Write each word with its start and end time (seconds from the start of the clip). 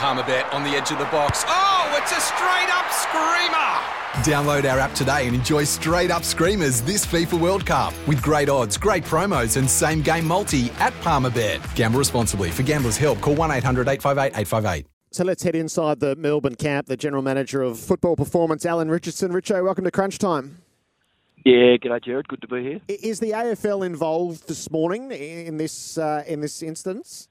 Palmerbet 0.00 0.50
on 0.54 0.62
the 0.62 0.70
edge 0.70 0.90
of 0.90 0.98
the 0.98 1.04
box. 1.04 1.44
Oh, 1.46 1.94
it's 2.00 2.10
a 2.10 2.20
straight 2.22 2.70
up 2.70 2.90
screamer! 2.90 3.70
Download 4.24 4.64
our 4.72 4.78
app 4.78 4.94
today 4.94 5.26
and 5.26 5.36
enjoy 5.36 5.64
straight 5.64 6.10
up 6.10 6.24
screamers 6.24 6.80
this 6.80 7.04
FIFA 7.04 7.38
World 7.38 7.66
Cup 7.66 7.92
with 8.08 8.22
great 8.22 8.48
odds, 8.48 8.78
great 8.78 9.04
promos, 9.04 9.58
and 9.58 9.68
same 9.68 10.00
game 10.00 10.26
multi 10.26 10.70
at 10.78 10.94
Palmerbet. 11.02 11.60
Gamble 11.74 11.98
responsibly. 11.98 12.50
For 12.50 12.62
gamblers' 12.62 12.96
help, 12.96 13.20
call 13.20 13.34
1 13.34 13.50
800 13.50 13.88
858 13.88 14.40
858. 14.40 14.86
So 15.10 15.22
let's 15.22 15.42
head 15.42 15.54
inside 15.54 16.00
the 16.00 16.16
Melbourne 16.16 16.54
camp. 16.54 16.86
The 16.86 16.96
general 16.96 17.22
manager 17.22 17.60
of 17.60 17.78
football 17.78 18.16
performance, 18.16 18.64
Alan 18.64 18.88
Richardson. 18.88 19.32
Richo, 19.32 19.62
welcome 19.62 19.84
to 19.84 19.90
Crunch 19.90 20.16
Time. 20.16 20.62
Yeah, 21.44 21.76
g'day, 21.76 22.02
Jared. 22.02 22.26
Good 22.26 22.40
to 22.40 22.48
be 22.48 22.62
here. 22.62 22.80
Is 22.88 23.20
the 23.20 23.32
AFL 23.32 23.84
involved 23.84 24.48
this 24.48 24.70
morning 24.70 25.10
in 25.10 25.58
this 25.58 25.98
uh, 25.98 26.24
in 26.26 26.40
this 26.40 26.62
instance? 26.62 27.28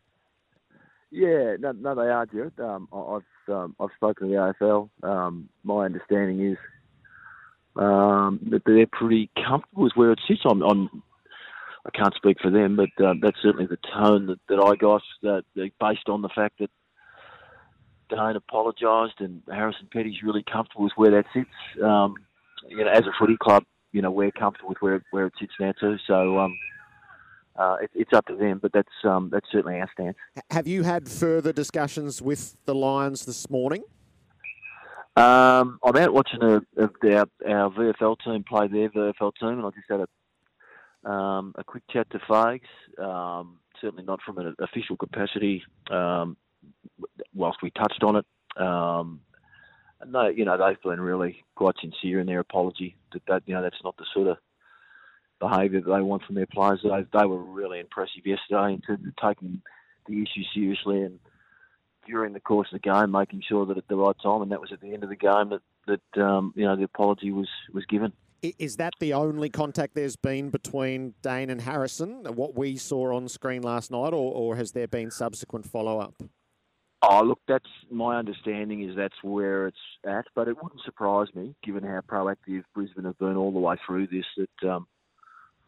Yeah, 1.12 1.56
no, 1.60 1.72
no 1.72 1.96
they 1.96 2.10
are, 2.10 2.26
Jared. 2.26 2.60
Um, 2.60 2.88
I've 2.94 3.54
um, 3.54 3.76
I've 3.80 3.90
spoken 3.96 4.28
to 4.28 4.34
the 4.34 4.54
AFL. 4.62 4.90
Um, 5.04 5.50
my 5.64 5.86
understanding 5.86 6.52
is 6.52 6.58
um, 7.76 8.40
that 8.52 8.62
they're 8.66 8.86
pretty 8.86 9.32
comfortable 9.36 9.84
with 9.84 9.94
where 9.96 10.12
it 10.12 10.20
sits. 10.28 10.42
I'm, 10.46 10.62
I'm 10.62 11.04
I 11.86 11.90
can't 11.98 12.14
speak 12.14 12.38
for 12.42 12.52
them, 12.52 12.76
but 12.76 13.04
uh, 13.04 13.16
that's 13.22 13.42
certainly 13.42 13.66
the 13.66 13.80
tone 13.92 14.28
that, 14.28 14.40
that 14.50 14.64
I 14.64 14.76
got. 14.76 15.02
That 15.24 15.44
based 15.56 16.10
on 16.10 16.22
the 16.22 16.30
fact 16.30 16.60
that 16.60 16.70
Dane 18.10 18.36
apologised 18.36 19.20
and 19.20 19.42
Harrison 19.48 19.88
Petty's 19.92 20.22
really 20.22 20.44
comfortable 20.44 20.84
with 20.84 20.94
where 20.96 21.12
that 21.12 21.26
sits. 21.34 21.50
Um, 21.84 22.16
you 22.68 22.84
know, 22.84 22.92
as 22.92 23.08
a 23.08 23.14
footy 23.18 23.38
club, 23.38 23.64
you 23.94 24.04
know 24.04 24.12
we're 24.12 24.32
comfortable 24.32 24.70
with 24.70 24.82
where 24.82 25.04
where 25.10 25.26
it 25.26 25.34
sits 25.40 25.54
now 25.60 25.72
too. 25.80 25.98
So. 26.06 26.50
Uh, 27.60 27.76
it, 27.82 27.92
it's 27.94 28.14
up 28.14 28.26
to 28.28 28.36
them, 28.36 28.58
but 28.62 28.72
that's 28.72 28.88
um, 29.04 29.30
that's 29.32 29.46
certainly 29.52 29.80
our 29.80 29.90
stance. 29.92 30.16
Have 30.50 30.66
you 30.66 30.84
had 30.84 31.10
further 31.10 31.52
discussions 31.52 32.22
with 32.22 32.56
the 32.66 32.74
Lions 32.74 33.26
this 33.26 33.50
morning? 33.50 33.84
Um, 35.18 35.78
I'm 35.84 35.98
out 35.98 36.14
watching 36.14 36.42
a, 36.42 36.62
a, 36.78 37.18
our, 37.18 37.28
our 37.46 37.70
VFL 37.72 38.16
team 38.24 38.46
play 38.48 38.68
their 38.68 38.90
VFL 38.90 39.34
team, 39.38 39.50
and 39.50 39.66
I 39.66 39.70
just 39.72 39.90
had 39.90 40.00
a 40.00 40.08
um, 41.10 41.54
a 41.58 41.64
quick 41.64 41.84
chat 41.92 42.10
to 42.12 42.20
Fags. 42.20 42.62
Um, 42.98 43.60
certainly 43.82 44.06
not 44.06 44.22
from 44.26 44.38
an 44.38 44.56
official 44.60 44.96
capacity. 44.96 45.64
Um, 45.92 46.38
whilst 47.34 47.62
we 47.62 47.72
touched 47.72 48.04
on 48.04 48.18
it, 48.18 48.26
um, 48.62 49.20
no, 50.08 50.28
you 50.30 50.46
know 50.46 50.58
they've 50.58 50.82
been 50.82 51.02
really 51.02 51.44
quite 51.56 51.76
sincere 51.82 52.22
in 52.22 52.28
their 52.28 52.40
apology. 52.40 52.96
That, 53.12 53.22
that 53.28 53.44
you 53.46 53.54
know 53.54 53.62
that's 53.62 53.84
not 53.84 53.98
the 53.98 54.06
sort 54.14 54.28
of 54.28 54.38
behaviour 55.40 55.82
that 55.82 55.90
they 55.90 56.02
want 56.02 56.24
from 56.24 56.36
their 56.36 56.48
players. 56.48 56.80
They, 56.84 57.06
they 57.18 57.26
were 57.26 57.42
really 57.42 57.80
impressive 57.80 58.26
yesterday 58.26 58.74
in 58.74 58.82
terms 58.82 59.08
of 59.08 59.16
taking 59.16 59.62
the 60.08 60.22
issue 60.22 60.44
seriously 60.54 61.04
and 61.04 61.20
during 62.08 62.34
the 62.34 62.40
course 62.40 62.68
of 62.74 62.82
the 62.82 62.90
game, 62.90 63.12
making 63.12 63.44
sure 63.48 63.66
that 63.68 63.78
at 63.78 63.88
the 63.88 63.96
right 63.96 64.16
time, 64.22 64.42
and 64.42 64.52
that 64.52 64.60
was 64.60 64.72
at 64.72 64.82
the 64.82 64.94
end 64.94 65.04
of 65.04 65.10
the 65.10 65.16
game 65.16 65.50
that 65.50 65.62
that 65.88 66.22
um, 66.22 66.54
you 66.56 66.66
know 66.66 66.76
the 66.76 66.84
apology 66.84 67.32
was 67.32 67.48
was 67.74 67.86
given. 67.86 68.12
Is 68.42 68.78
that 68.78 68.94
the 69.00 69.14
only 69.14 69.50
contact 69.50 69.96
there's 69.96 70.16
been 70.16 70.50
between 70.50 71.14
Dane 71.22 71.50
and 71.50 71.60
Harrison? 71.60 72.24
What 72.24 72.56
we 72.56 72.78
saw 72.78 73.14
on 73.14 73.28
screen 73.28 73.64
last 73.64 73.92
night, 73.92 74.14
or, 74.14 74.34
or 74.34 74.56
has 74.56 74.72
there 74.72 74.88
been 74.88 75.12
subsequent 75.12 75.66
follow 75.66 76.00
up? 76.00 76.24
Oh, 77.02 77.22
look, 77.22 77.40
that's 77.50 77.68
my 77.92 78.18
understanding 78.18 78.88
is 78.88 78.96
that's 78.96 79.24
where 79.24 79.68
it's 79.68 79.78
at, 80.06 80.26
but 80.36 80.48
it 80.48 80.62
wouldn't 80.62 80.82
surprise 80.84 81.28
me, 81.34 81.54
given 81.64 81.84
how 81.84 82.00
proactive 82.02 82.64
Brisbane 82.74 83.06
have 83.06 83.18
been 83.20 83.36
all 83.36 83.52
the 83.52 83.60
way 83.60 83.76
through 83.86 84.08
this, 84.08 84.26
that 84.38 84.70
um, 84.70 84.88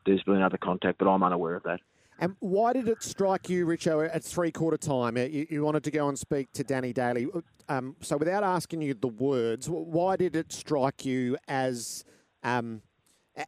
there's 0.06 0.24
been 0.24 0.42
other 0.42 0.58
contact, 0.58 1.00
but 1.00 1.08
I'm 1.08 1.24
unaware 1.24 1.56
of 1.56 1.64
that. 1.64 1.80
And 2.20 2.36
why 2.40 2.74
did 2.74 2.88
it 2.88 3.02
strike 3.02 3.50
you, 3.50 3.66
Richo, 3.66 4.08
at 4.14 4.24
three 4.24 4.52
quarter 4.52 4.78
time? 4.78 5.18
You, 5.18 5.48
you, 5.50 5.64
wanted 5.64 5.84
to 5.86 5.92
go 5.92 6.08
and 6.08 6.18
speak 6.18 6.52
to 6.54 6.64
Danny 6.64 6.94
Daly. 6.94 7.28
Um, 7.68 7.96
so, 8.02 8.16
without 8.16 8.44
asking 8.44 8.84
you 8.84 8.94
the 8.94 9.08
words, 9.08 9.68
why 9.68 10.18
did 10.18 10.36
it 10.36 10.52
strike 10.52 11.04
you 11.04 11.38
as 11.48 12.06
um, 12.44 12.84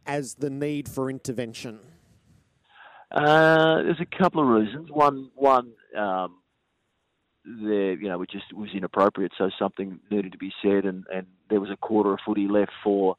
as 0.07 0.35
the 0.35 0.49
need 0.49 0.89
for 0.89 1.11
intervention? 1.11 1.79
Uh, 3.11 3.83
there's 3.83 4.01
a 4.01 4.17
couple 4.17 4.41
of 4.41 4.47
reasons. 4.47 4.89
One, 4.91 5.29
one, 5.35 5.73
um, 5.95 6.39
there, 7.45 7.93
you 7.93 8.07
know, 8.07 8.23
it 8.23 8.31
just 8.31 8.51
was 8.53 8.69
inappropriate. 8.73 9.33
So 9.37 9.51
something 9.59 9.99
needed 10.09 10.31
to 10.31 10.37
be 10.39 10.51
said, 10.63 10.85
and, 10.85 11.03
and 11.13 11.27
there 11.49 11.59
was 11.59 11.69
a 11.69 11.77
quarter 11.77 12.13
of 12.13 12.19
footy 12.25 12.47
left 12.47 12.71
for 12.83 13.17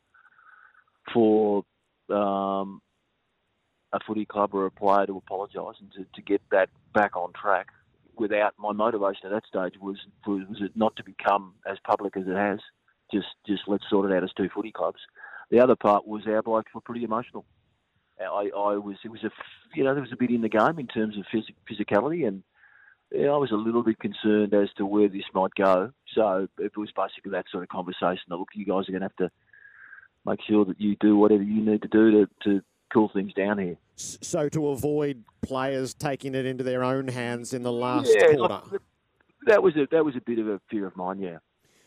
for 1.12 1.62
um, 2.10 2.80
a 3.94 4.00
footy 4.04 4.26
club 4.26 4.50
or 4.52 4.66
a 4.66 4.70
player 4.70 5.06
to 5.06 5.16
apologise 5.16 5.76
and 5.80 5.90
to, 5.92 6.04
to 6.14 6.22
get 6.22 6.42
that 6.50 6.68
back 6.92 7.16
on 7.16 7.32
track. 7.32 7.68
Without 8.16 8.54
my 8.58 8.72
motivation 8.72 9.26
at 9.26 9.30
that 9.30 9.46
stage 9.46 9.80
was 9.80 9.96
was 10.26 10.60
it 10.60 10.72
not 10.76 10.94
to 10.96 11.04
become 11.04 11.54
as 11.66 11.78
public 11.84 12.16
as 12.16 12.24
it 12.26 12.36
has. 12.36 12.60
Just 13.12 13.28
just 13.46 13.62
let's 13.66 13.84
sort 13.88 14.10
it 14.10 14.16
out 14.16 14.22
as 14.22 14.32
two 14.36 14.48
footy 14.54 14.72
clubs. 14.72 15.00
The 15.50 15.60
other 15.60 15.76
part 15.76 16.06
was 16.06 16.22
our 16.26 16.42
blokes 16.42 16.72
were 16.74 16.80
pretty 16.80 17.04
emotional. 17.04 17.44
I, 18.20 18.50
I 18.56 18.76
was 18.76 18.96
it 19.04 19.10
was 19.10 19.24
a 19.24 19.30
you 19.74 19.82
know 19.82 19.94
there 19.94 20.02
was 20.02 20.12
a 20.12 20.16
bit 20.16 20.30
in 20.30 20.42
the 20.42 20.48
game 20.48 20.78
in 20.78 20.86
terms 20.86 21.16
of 21.18 21.24
phys- 21.32 21.54
physicality 21.68 22.26
and 22.26 22.42
yeah, 23.10 23.28
I 23.30 23.36
was 23.36 23.52
a 23.52 23.56
little 23.56 23.82
bit 23.82 23.98
concerned 23.98 24.54
as 24.54 24.68
to 24.76 24.86
where 24.86 25.08
this 25.08 25.24
might 25.34 25.54
go. 25.54 25.92
So 26.14 26.48
it 26.58 26.76
was 26.76 26.90
basically 26.96 27.32
that 27.32 27.46
sort 27.50 27.62
of 27.62 27.68
conversation. 27.68 28.24
Look, 28.28 28.48
you 28.54 28.64
guys 28.64 28.88
are 28.88 28.92
going 28.92 29.02
to 29.02 29.08
have 29.08 29.16
to 29.16 29.30
make 30.26 30.40
sure 30.48 30.64
that 30.64 30.80
you 30.80 30.96
do 30.98 31.16
whatever 31.16 31.42
you 31.42 31.64
need 31.64 31.82
to 31.82 31.88
do 31.88 32.10
to, 32.10 32.28
to 32.44 32.62
cool 32.92 33.10
things 33.12 33.32
down 33.32 33.58
here. 33.58 33.76
So 33.96 34.48
to 34.48 34.68
avoid 34.68 35.24
players 35.42 35.94
taking 35.94 36.34
it 36.34 36.46
into 36.46 36.64
their 36.64 36.82
own 36.82 37.08
hands 37.08 37.54
in 37.54 37.62
the 37.62 37.72
last 37.72 38.12
yeah, 38.14 38.34
quarter. 38.34 38.80
that 39.46 39.62
was 39.62 39.76
a 39.76 39.86
that 39.90 40.04
was 40.04 40.16
a 40.16 40.20
bit 40.20 40.38
of 40.38 40.48
a 40.48 40.60
fear 40.70 40.86
of 40.86 40.96
mine, 40.96 41.20
yeah. 41.20 41.38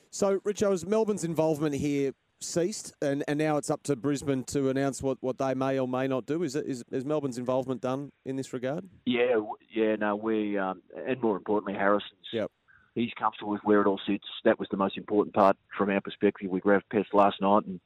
So, 0.10 0.40
Richo, 0.40 0.72
has 0.72 0.86
Melbourne's 0.86 1.24
involvement 1.24 1.76
here 1.76 2.14
ceased, 2.40 2.94
and, 3.02 3.24
and 3.28 3.38
now 3.38 3.58
it's 3.58 3.70
up 3.70 3.84
to 3.84 3.96
Brisbane 3.96 4.44
to 4.46 4.70
announce 4.70 5.02
what, 5.02 5.18
what 5.22 5.38
they 5.38 5.54
may 5.54 5.80
or 5.80 5.88
may 5.88 6.08
not 6.08 6.26
do. 6.26 6.44
Is, 6.44 6.56
it, 6.56 6.66
is 6.66 6.84
is 6.92 7.06
Melbourne's 7.06 7.38
involvement 7.38 7.82
done 7.82 8.12
in 8.26 8.36
this 8.36 8.54
regard? 8.54 8.88
Yeah, 9.06 9.40
yeah. 9.74 9.96
No, 9.96 10.16
we 10.16 10.58
um, 10.58 10.82
and 11.06 11.22
more 11.22 11.38
importantly, 11.38 11.74
Harrison's. 11.74 12.28
Yep. 12.32 12.52
He's 12.96 13.12
comfortable 13.20 13.52
with 13.52 13.62
where 13.64 13.82
it 13.82 13.88
all 13.88 14.00
sits. 14.08 14.26
That 14.44 14.60
was 14.60 14.68
the 14.72 14.78
most 14.78 14.98
important 14.98 15.36
part 15.36 15.56
from 15.78 15.92
our 15.92 16.02
perspective. 16.02 16.50
We 16.50 16.60
grabbed 16.60 16.90
Pest 16.90 17.14
last 17.14 17.40
night, 17.42 17.66
and 17.66 17.80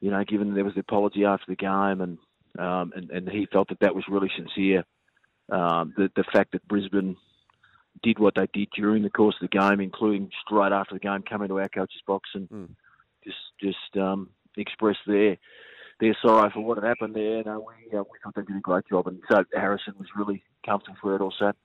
you 0.00 0.10
know, 0.10 0.22
given 0.24 0.54
there 0.54 0.64
was 0.64 0.74
the 0.74 0.80
apology 0.80 1.24
after 1.24 1.46
the 1.48 1.56
game, 1.56 2.00
and 2.00 2.18
um, 2.58 2.92
and, 2.94 3.10
and 3.10 3.28
he 3.28 3.46
felt 3.52 3.68
that 3.68 3.80
that 3.80 3.94
was 3.94 4.04
really 4.08 4.30
sincere. 4.36 4.84
Um, 5.50 5.94
the 5.96 6.10
the 6.14 6.24
fact 6.24 6.52
that 6.52 6.66
Brisbane 6.68 7.16
did 8.02 8.18
what 8.18 8.34
they 8.34 8.46
did 8.52 8.68
during 8.74 9.02
the 9.02 9.10
course 9.10 9.36
of 9.40 9.48
the 9.50 9.58
game, 9.58 9.80
including 9.80 10.30
straight 10.44 10.72
after 10.72 10.94
the 10.94 11.00
game, 11.00 11.22
coming 11.22 11.48
to 11.48 11.58
our 11.58 11.68
coach's 11.68 12.02
box 12.06 12.30
and 12.34 12.48
mm. 12.50 12.68
just 13.24 13.36
just 13.60 13.96
um, 13.96 14.30
express 14.56 14.96
their 15.06 15.36
their 16.00 16.16
sorrow 16.22 16.50
for 16.50 16.60
what 16.60 16.78
had 16.78 16.86
happened 16.86 17.14
there. 17.14 17.42
No, 17.44 17.66
we 17.66 17.98
uh, 17.98 18.02
we 18.02 18.18
thought 18.22 18.34
they 18.34 18.42
did 18.42 18.56
a 18.56 18.60
great 18.60 18.86
job, 18.88 19.06
and 19.06 19.20
so 19.30 19.44
Harrison 19.54 19.94
was 19.98 20.08
really 20.16 20.42
comfortable 20.64 20.98
where 21.02 21.16
it 21.16 21.22
all 21.22 21.34
sat. 21.38 21.56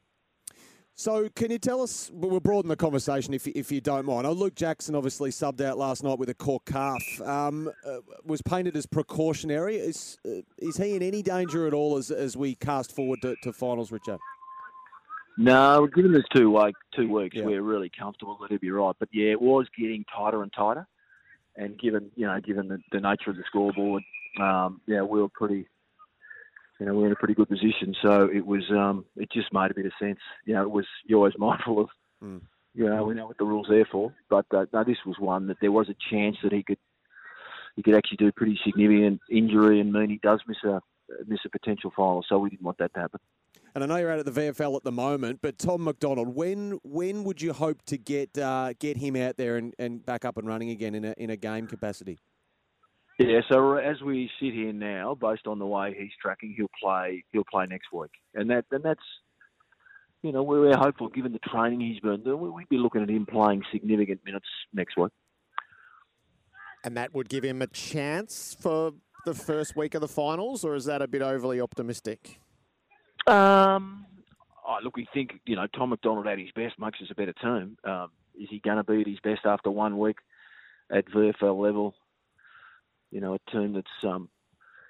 So, 0.96 1.28
can 1.36 1.50
you 1.50 1.58
tell 1.58 1.81
us? 1.81 2.12
We'll 2.14 2.40
broaden 2.40 2.70
the 2.70 2.76
conversation 2.76 3.34
if, 3.34 3.48
if 3.48 3.72
you 3.72 3.81
don't 3.81 4.06
mind. 4.06 4.28
Oh, 4.28 4.31
Luke 4.31 4.54
Jackson 4.54 4.94
obviously 4.94 5.31
subbed 5.31 5.59
out 5.62 5.78
last 5.78 6.04
night 6.04 6.20
with 6.20 6.30
a 6.30 6.36
cork 6.36 6.66
calf. 6.66 7.02
Um, 7.22 7.72
uh, 7.86 7.98
was 8.24 8.44
painted 8.44 8.76
as 8.78 8.86
precautionary. 8.86 9.78
Is 9.78 10.18
uh, 10.26 10.42
is 10.59 10.78
he 10.78 10.96
in 10.96 11.02
any 11.02 11.24
danger 11.24 11.66
at 11.66 11.74
all 11.74 11.98
as, 11.98 12.12
as 12.12 12.38
we 12.38 12.54
cast 12.56 12.96
forward 12.96 13.24
to, 13.24 13.36
to 13.42 13.52
finals, 13.52 13.92
Richard? 13.92 14.20
No, 15.36 15.88
given 15.88 16.12
this 16.12 16.26
two 16.31 16.52
week 16.52 16.76
two 16.96 17.12
weeks, 17.12 17.36
yeah. 17.36 17.46
we're 17.46 17.64
really 17.64 17.90
comfortable 17.90 18.38
that 18.42 18.52
he'll 18.52 18.60
be 18.60 18.70
right. 18.70 18.96
But 19.00 19.10
yeah, 19.12 19.31
it 19.31 19.42
was 19.42 19.66
getting 19.78 20.06
tighter 20.16 20.44
and 20.44 20.54
tighter, 20.54 20.88
and 21.56 21.80
given 21.80 22.12
you 22.16 22.28
know 22.28 22.40
given 22.40 22.68
the, 22.68 22.78
the 22.92 23.00
nature 23.00 23.31
of 23.31 23.38
the 23.38 23.44
scoreboard, 23.48 24.04
um, 24.40 24.80
yeah, 24.86 25.02
we 25.02 25.20
were 25.20 25.30
pretty 25.30 25.66
you 26.79 26.85
know, 26.85 26.94
we're 26.95 27.07
in 27.07 27.11
a 27.11 27.17
pretty 27.17 27.34
good 27.34 27.50
position. 27.50 27.95
So 28.01 28.29
it 28.34 28.45
was, 28.45 28.63
um, 28.72 29.06
it 29.16 29.31
just 29.31 29.53
made 29.53 29.72
a 29.72 29.73
bit 29.73 29.85
of 29.85 29.91
sense. 30.00 30.19
You 30.45 30.53
know, 30.53 30.63
it 30.63 30.72
was, 30.72 30.85
you're 31.06 31.19
always 31.19 31.34
mindful 31.38 31.81
of, 31.81 31.89
mm. 32.23 32.41
you 32.73 32.85
know, 32.89 33.03
we 33.03 33.13
know 33.13 33.28
what 33.28 33.38
the 33.38 33.45
rules 33.45 33.67
there 33.69 33.88
for. 33.91 34.13
But 34.30 34.45
uh, 34.53 34.65
no, 34.74 34.83
this 34.83 34.98
was 35.06 35.15
one 35.19 35.48
that 35.48 35.57
there 35.62 35.71
was 35.71 35.89
a 35.89 35.95
chance 36.09 36.38
that 36.44 36.51
he 36.51 36.63
could, 36.63 36.80
he 37.75 37.83
could 37.83 37.95
actually 37.95 38.18
do 38.18 38.31
pretty 38.31 38.59
significant 38.63 39.19
injury 39.30 39.80
and 39.80 39.92
mean 39.92 40.09
he 40.09 40.19
does 40.21 40.42
miss 40.48 40.57
a, 40.63 40.81
miss 41.27 41.39
a 41.45 41.50
potential 41.50 41.92
final. 41.95 42.24
So 42.27 42.39
we 42.39 42.50
didn't 42.50 42.65
want 42.65 42.77
that 42.80 42.94
to 42.94 43.00
happen. 43.00 43.19
And 43.75 43.83
I 43.83 43.88
know 43.88 43.98
you're 43.98 44.12
out 44.12 44.19
at 44.19 44.25
the 44.25 44.31
VFL 44.31 44.75
at 44.75 44.83
the 44.83 44.92
moment, 44.92 45.39
but 45.42 45.57
Tom 45.57 45.83
McDonald, 45.83 46.36
when 46.36 46.80
when 46.83 47.24
would 47.24 47.42
you 47.42 47.53
hope 47.53 47.81
to 47.88 47.98
get 47.98 48.38
uh, 48.38 48.74
get 48.80 48.98
him 48.98 49.15
out 49.15 49.38
there 49.38 49.57
and, 49.57 49.74
and 49.80 50.06
back 50.06 50.25
up 50.25 50.38
and 50.38 50.48
running 50.48 50.69
again 50.69 50.94
in 50.94 51.06
a 51.06 51.15
in 51.18 51.31
a 51.31 51.36
game 51.36 51.65
capacity? 51.65 52.19
Yeah, 53.19 53.42
so 53.51 53.75
as 53.75 54.01
we 54.01 54.30
sit 54.39 54.54
here 54.54 54.74
now, 54.74 55.15
based 55.15 55.45
on 55.45 55.60
the 55.60 55.68
way 55.68 55.95
he's 55.98 56.12
tracking, 56.19 56.56
he'll 56.57 56.71
play. 56.81 57.24
He'll 57.31 57.44
play 57.44 57.65
next 57.69 57.92
week, 57.94 58.10
and 58.33 58.50
that 58.50 58.65
and 58.71 58.83
that's 58.83 59.04
you 60.24 60.31
know 60.31 60.42
we're 60.42 60.75
hopeful 60.75 61.10
given 61.10 61.31
the 61.31 61.39
training 61.39 61.80
he's 61.80 62.00
been 62.00 62.24
doing. 62.24 62.54
We'd 62.54 62.69
be 62.69 62.77
looking 62.77 63.04
at 63.04 63.10
him 63.10 63.27
playing 63.27 63.63
significant 63.71 64.21
minutes 64.25 64.48
next 64.74 64.98
week, 64.98 65.12
and 66.83 66.98
that 66.98 67.13
would 67.13 67.30
give 67.30 67.44
him 67.44 67.62
a 67.62 67.68
chance 67.68 68.57
for 68.60 68.94
the 69.25 69.36
first 69.36 69.75
week 69.75 69.94
of 69.94 70.01
the 70.01 70.07
finals, 70.07 70.65
or 70.65 70.75
is 70.75 70.86
that 70.86 71.04
a 71.04 71.07
bit 71.07 71.21
overly 71.21 71.62
optimistic? 71.62 72.39
Um, 73.27 74.07
oh, 74.68 74.77
look, 74.83 74.98
we 74.98 75.07
think 75.13 75.39
you 75.45 75.56
know 75.56 75.68
Tom 75.68 75.89
McDonald 75.89 76.25
at 76.25 76.39
his 76.39 76.50
best 76.56 76.80
makes 76.80 77.00
us 77.00 77.10
a 77.12 77.15
better 77.15 77.33
team. 77.33 77.77
Um, 77.83 78.10
is 78.39 78.48
he 78.50 78.60
going 78.60 78.77
to 78.77 78.83
be 78.83 79.01
at 79.01 79.07
his 79.07 79.19
best 79.19 79.42
after 79.45 79.69
one 79.69 80.00
week 80.00 80.18
at 80.92 81.06
VFL 81.10 81.62
level? 81.62 81.94
You 83.13 83.21
know, 83.21 83.36
a 83.36 83.51
team 83.51 83.74
that's 83.74 84.04
um, 84.04 84.27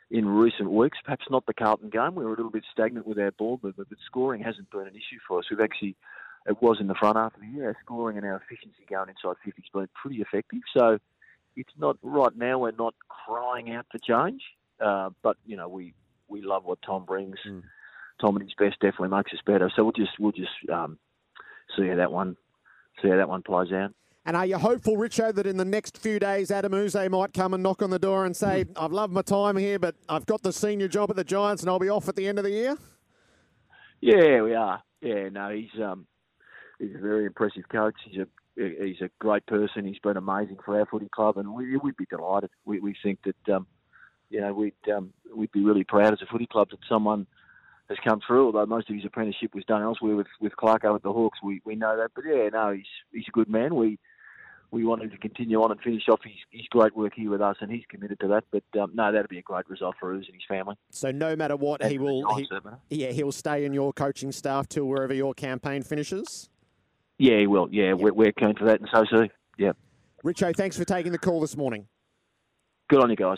in 0.10 0.26
recent 0.26 0.72
weeks, 0.72 0.98
perhaps 1.04 1.26
not 1.30 1.46
the 1.46 1.54
Carlton 1.54 1.90
game. 1.90 2.16
We 2.16 2.24
were 2.24 2.34
a 2.34 2.38
little 2.38 2.52
bit 2.52 2.64
stagnant 2.72 3.06
with 3.06 3.20
our 3.20 3.32
ball 3.32 3.60
movement, 3.62 3.90
but 3.90 3.98
scoring 4.06 4.42
hasn't 4.42 4.72
been 4.72 4.88
an 4.88 4.96
issue 4.96 5.20
for 5.28 5.40
us. 5.40 5.46
We've 5.50 5.60
actually, 5.60 5.98
it 6.48 6.62
was 6.62 6.78
in 6.80 6.88
the 6.88 6.96
front 6.96 7.18
half 7.18 7.36
of 7.36 7.42
the 7.42 7.48
year, 7.48 7.68
our 7.68 7.78
scoring 7.84 8.16
and 8.16 8.26
our 8.26 8.38
efficiency 8.38 8.86
going 8.90 9.10
inside 9.10 9.36
50 9.44 9.62
has 9.62 9.70
been 9.74 9.90
pretty 10.02 10.22
effective. 10.22 10.62
So 10.74 11.00
it's 11.58 11.74
not, 11.78 11.98
right 12.02 12.34
now, 12.34 12.60
we're 12.60 12.72
not 12.72 12.96
crying 13.10 13.74
out 13.74 13.88
for 13.92 13.98
change, 13.98 14.42
uh, 14.80 15.10
but, 15.22 15.36
you 15.46 15.58
know, 15.58 15.68
we, 15.68 15.94
we 16.30 16.42
love 16.42 16.64
what 16.64 16.80
Tom 16.82 17.04
brings. 17.04 17.38
Mm. 17.46 17.64
Tom 18.22 18.38
at 18.38 18.44
his 18.44 18.54
best 18.58 18.80
definitely 18.80 19.10
makes 19.10 19.34
us 19.34 19.40
better. 19.46 19.70
So 19.76 19.84
we'll 19.84 19.92
just, 19.92 20.18
we'll 20.18 20.32
just 20.32 20.52
um, 20.72 20.98
see 21.76 21.88
how 21.90 21.96
that 21.96 22.12
one, 22.12 22.38
see 23.02 23.10
how 23.10 23.18
that 23.18 23.28
one 23.28 23.42
plays 23.42 23.74
out. 23.74 23.94
And 24.26 24.38
are 24.38 24.46
you 24.46 24.58
hopeful, 24.58 24.96
Richo, 24.96 25.36
that 25.36 25.46
in 25.46 25.58
the 25.58 25.66
next 25.66 25.98
few 25.98 26.18
days 26.18 26.50
Adam 26.50 26.74
Yze 26.74 27.10
might 27.10 27.34
come 27.34 27.54
and 27.54 27.62
knock 27.62 27.82
on 27.82 27.90
the 27.90 28.00
door 28.00 28.26
and 28.26 28.36
say, 28.36 28.66
I've 28.78 28.94
loved 28.94 29.12
my 29.12 29.22
time 29.22 29.58
here, 29.58 29.80
but 29.80 29.96
I've 30.08 30.26
got 30.26 30.44
the 30.44 30.54
senior 30.54 30.88
job 30.88 31.10
at 31.10 31.18
the 31.18 31.26
Giants 31.26 31.62
and 31.62 31.70
I'll 31.70 31.80
be 31.80 31.90
off 31.90 32.08
at 32.08 32.16
the 32.16 32.28
end 32.28 32.38
of 32.38 32.46
the 32.46 32.52
year? 32.52 32.78
Yeah, 34.00 34.42
we 34.42 34.54
are. 34.54 34.82
Yeah, 35.02 35.28
no, 35.30 35.50
he's 35.50 35.82
um, 35.82 36.08
he's 36.80 36.96
a 36.96 37.00
very 37.00 37.26
impressive 37.26 37.68
coach. 37.70 37.96
He's 38.06 38.22
a 38.22 38.28
he's 38.56 39.02
a 39.02 39.10
great 39.20 39.46
person. 39.46 39.86
He's 39.86 40.00
been 40.00 40.18
amazing 40.18 40.58
for 40.64 40.80
our 40.80 40.86
footy 40.86 41.10
club, 41.10 41.38
and 41.38 41.54
we, 41.54 41.76
would 41.78 41.98
be 41.98 42.06
delighted. 42.10 42.50
We, 42.66 42.80
we 42.80 42.96
think 43.04 43.20
that 43.24 43.54
um, 43.54 43.68
you 44.30 44.42
know 44.42 44.54
we'd 44.54 44.74
um, 44.94 45.12
we'd 45.36 45.52
be 45.52 45.64
really 45.64 45.84
proud 45.84 46.14
as 46.14 46.22
a 46.22 46.26
footy 46.26 46.48
club 46.48 46.70
that 46.72 46.80
someone 46.88 47.28
has 47.90 47.98
come 48.04 48.22
through. 48.26 48.48
Although 48.48 48.66
most 48.66 48.90
of 48.90 48.96
his 48.96 49.06
apprenticeship 49.06 49.54
was 49.54 49.66
done 49.66 49.82
elsewhere 49.82 50.16
with 50.16 50.28
with 50.40 50.54
Clarko 50.54 50.96
at 50.96 51.04
the 51.04 51.12
Hawks, 51.12 51.40
we 51.44 51.62
we 51.66 51.76
know 51.76 51.98
that. 51.98 52.12
But 52.16 52.26
yeah, 52.26 52.50
no, 52.50 52.72
he's 52.72 52.86
he's 53.12 53.28
a 53.28 53.32
good 53.32 53.50
man. 53.50 53.76
We 53.76 54.00
we 54.74 54.84
want 54.84 55.04
him 55.04 55.12
to 55.12 55.18
continue 55.18 55.62
on 55.62 55.72
and 55.72 55.80
finish 55.82 56.10
off 56.10 56.20
his, 56.24 56.34
his 56.50 56.66
great 56.70 56.98
work 56.98 57.14
here 57.16 57.30
with 57.30 57.42
us, 57.42 57.56
and 57.62 57.72
he's 57.72 57.84
committed 57.88 58.20
to 58.20 58.28
that. 58.28 58.44
But 58.52 58.64
um, 58.82 58.92
no, 58.96 59.12
that'd 59.12 59.30
be 59.30 59.38
a 59.38 59.44
great 59.44 59.70
result 59.70 59.96
for 60.00 60.14
Uz 60.14 60.26
and 60.26 60.34
his 60.34 60.44
family. 60.48 60.76
So 60.90 61.12
no 61.12 61.36
matter 61.36 61.56
what, 61.56 61.86
he 61.86 62.00
will. 62.00 62.36
He, 62.36 62.50
yeah, 62.90 63.12
he'll 63.12 63.32
stay 63.32 63.66
in 63.66 63.74
your 63.74 63.94
coaching 63.94 64.32
staff 64.32 64.68
till 64.68 64.86
wherever 64.86 65.14
your 65.14 65.36
campaign 65.36 65.84
finishes. 65.84 66.50
Yeah, 67.20 67.38
he 67.38 67.48
will. 67.48 67.70
Yeah, 67.72 67.90
yep. 67.90 68.00
we're, 68.00 68.14
we're 68.14 68.32
keen 68.32 68.56
for 68.56 68.66
that, 68.66 68.80
and 68.82 68.90
so 68.92 69.06
too. 69.06 69.30
Yeah. 69.58 69.74
Richo, 70.26 70.56
thanks 70.56 70.76
for 70.76 70.86
taking 70.86 71.12
the 71.12 71.20
call 71.20 71.40
this 71.40 71.56
morning. 71.56 71.88
Good 72.90 73.02
on 73.02 73.12
you 73.12 73.16
guys. 73.16 73.38